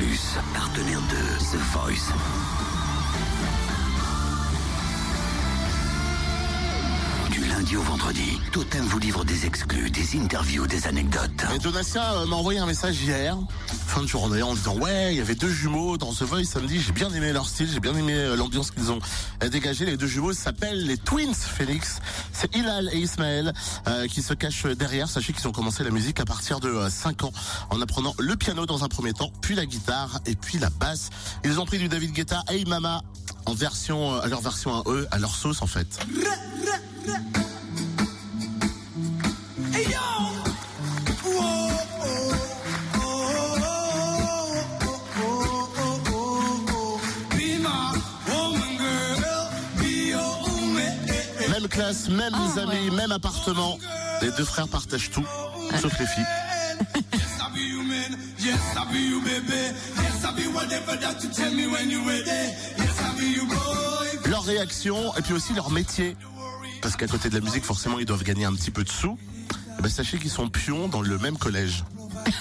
[0.00, 2.10] Plus, partenaire de The Voice.
[7.70, 11.44] Lundi au vendredi, Totem vous livre des exclus, des interviews, des anecdotes.
[11.54, 13.36] Et Donatien euh, m'a envoyé un message hier,
[13.86, 16.80] fin de journée, en disant ouais, il y avait deux jumeaux dans The Voice samedi.
[16.80, 18.98] J'ai bien aimé leur style, j'ai bien aimé euh, l'ambiance qu'ils ont
[19.42, 19.84] euh, dégagée.
[19.84, 22.00] Les deux jumeaux s'appellent les Twins Félix.
[22.32, 23.52] C'est Hilal et Ismaël
[23.86, 25.08] euh, qui se cachent derrière.
[25.08, 27.32] Sachez qu'ils ont commencé la musique à partir de euh, 5 ans,
[27.70, 31.10] en apprenant le piano dans un premier temps, puis la guitare et puis la basse.
[31.44, 33.02] Ils ont pris du David Guetta, Hey Mama,
[33.46, 35.98] en version, à leur version à eux, à leur sauce en fait.
[51.70, 53.78] Même classe, mêmes amis, même appartement.
[54.22, 55.24] Les deux frères partagent tout,
[55.80, 56.24] sauf les filles.
[64.28, 66.16] Leur réaction et puis aussi leur métier.
[66.82, 69.16] Parce qu'à côté de la musique, forcément, ils doivent gagner un petit peu de sous.
[69.78, 71.84] Eh ben, sachez qu'ils sont pions dans le même collège.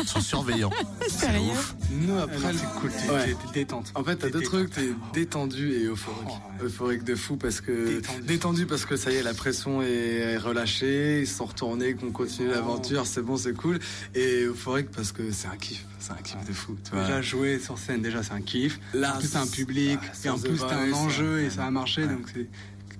[0.00, 0.70] Ils sont surveillants.
[1.08, 1.74] C'est ouf.
[1.90, 3.36] Nous, après, c'est cool, t'es Ouais.
[3.54, 3.90] détente.
[3.94, 4.52] En fait, t'as deux détente.
[4.52, 6.28] trucs, t'es détendu et euphorique.
[6.60, 8.22] Oh, Euphorique de fou parce que Détendu.
[8.26, 12.48] détendu parce que ça y est, la pression est relâchée, ils sont retournés, qu'on continue
[12.50, 12.54] Oh.
[12.54, 13.78] l'aventure, c'est bon, c'est cool.
[14.14, 16.76] Et euphorique parce que c'est un kiff, c'est un kiff de fou.
[16.84, 17.02] Tu vois.
[17.04, 18.78] Déjà jouer sur scène, déjà c'est un kiff.
[18.94, 21.64] Là, en plus t'as un public, ah, et en plus t'as un enjeu et ça
[21.64, 22.46] a marché, donc c'est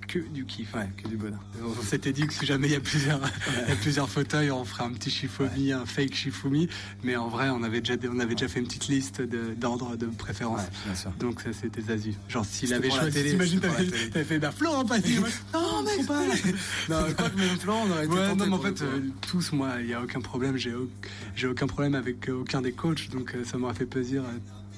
[0.09, 0.73] que du kiff.
[0.73, 1.39] Ouais, que du bonheur.
[1.63, 3.21] On s'était dit que si jamais il y a plusieurs,
[3.65, 6.67] il y a plusieurs fauteuils, on ferait un petit Shifumi, un fake Shifumi.
[7.03, 9.95] Mais en vrai, on avait déjà, on avait déjà fait une petite liste de- d'ordre
[9.95, 10.61] de préférence.
[10.87, 11.11] Ouais.
[11.19, 12.17] Donc ça c'était Zazie.
[12.27, 15.17] Genre s'il avait choisi, t'imagines t'avais fait bah Florent Pagny.
[15.53, 16.23] Non mec, pas.
[16.89, 19.75] Non, quoi que même on aurait été Ouais, non, mais en fait, euh, tous, moi,
[19.79, 20.57] il n'y a aucun problème.
[20.57, 20.89] J'ai au-
[21.49, 24.23] aucun problème avec euh, aucun des coachs, donc euh, ça m'aurait fait plaisir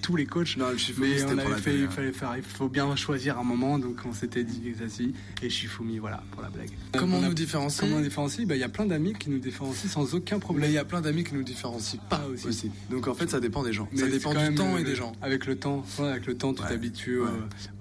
[0.02, 0.58] tous les coachs.
[0.58, 1.90] Non, le mais on avait fait, il ouais.
[1.90, 5.98] fallait faire, il faut bien choisir un moment, donc on s'était dit Zazie et Shifumi,
[5.98, 6.70] voilà, pour la blague.
[6.96, 9.30] Comment On a- nous différencie Comment on différencie Bah, il y a plein d'amis qui
[9.32, 10.70] nous différencient sans aucun Mais problème.
[10.70, 12.48] il y a plein d'amis qui nous différencient pas Ah, aussi.
[12.48, 12.72] aussi.
[12.92, 13.88] Donc en fait, ça dépend des gens.
[13.92, 15.14] Mais ça dépend du temps et des gens.
[15.22, 16.68] Avec le temps, ouais, avec le temps, tu Ouais.
[16.70, 17.28] t'habitues Ouais.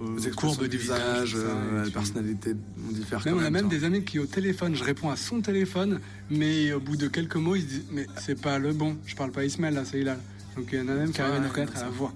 [0.01, 2.55] aux, Aux courbes du visage, et la personnalité,
[2.89, 5.41] on diffère quand on a même des amis qui au téléphone, je réponds à son
[5.43, 8.97] téléphone, mais au bout de quelques mots, ils se disent mais c'est pas le bon.
[9.07, 10.19] Je parle pas Ismaël là, c'est Hilal.
[10.57, 12.13] Donc il y en a même qui arrivent à nous reconnaître à la voix.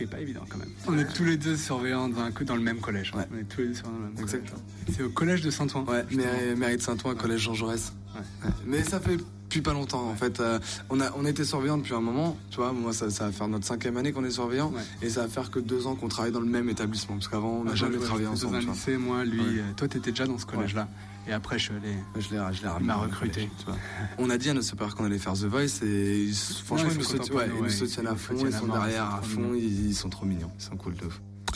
[0.00, 0.70] Ce qui est pas évident quand même.
[0.88, 3.12] On est tous les deux surveillants dans, un, dans le même collège.
[3.14, 3.24] Ouais.
[3.34, 4.58] On est tous les deux surveillants dans le même Exactement.
[4.58, 4.96] collège.
[4.96, 5.84] C'est au collège de Saint-Ouen.
[5.84, 7.92] Ouais, mairie, mairie de Saint-Ouen, collège Jean Jaurès.
[8.14, 8.50] Ouais.
[8.64, 9.18] Mais ça fait
[9.50, 10.38] depuis pas longtemps en fait.
[10.38, 12.36] Euh, on a on était surveillant depuis un moment.
[12.50, 14.82] Tu vois, moi ça, ça va faire notre cinquième année qu'on est surveillant Ouais.
[15.02, 17.54] et ça va faire que deux ans qu'on travaille dans le même établissement parce qu'avant
[17.54, 18.60] on n'a Moi, jamais je- travaillé ensemble.
[18.60, 20.88] Dans un lycée, moi, lui, euh, toi, t'étais déjà dans ce collège-là.
[21.26, 21.72] Et après, je.
[22.16, 23.32] Je l'ai je l'ai Il ramené m'a recruté.
[23.42, 23.76] collège, tu vois.
[24.18, 26.28] On a dit à nos supérieurs qu'on allait faire The Voice et
[26.64, 29.52] franchement ils ils, nous soutiennent, ouais, ils nous à fond, ils sont derrière à fond,
[29.54, 31.06] ils, ils sont trop mignons, ils sont cool de.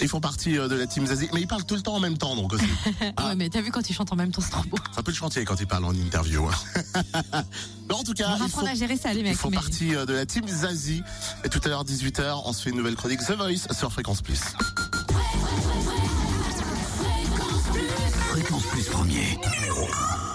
[0.00, 2.00] Ils font partie euh, de la team Zazie, mais ils parlent tout le temps en
[2.00, 2.64] même temps, donc aussi.
[3.16, 3.28] Ah.
[3.28, 4.76] Ouais, mais t'as vu quand ils chantent en même temps, c'est trop beau.
[4.92, 6.46] C'est un peu le chantier quand ils parlent en interview.
[6.48, 7.42] hein.
[7.88, 9.36] Mais en tout On cas, va ils font, apprendre à gérer ça, les ils mecs.
[9.36, 11.02] font mais- partie euh, de la team Zazie.
[11.44, 14.22] Et tout à l'heure, 18h, on se fait une nouvelle chronique The Voice sur Fréquence
[14.22, 14.40] Plus.
[18.30, 20.33] Fréquence Plus premier, numéro 1.